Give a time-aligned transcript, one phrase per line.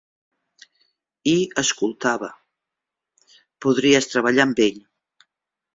[1.33, 2.31] I escoltava...
[3.67, 4.85] Podries treballar amb ell.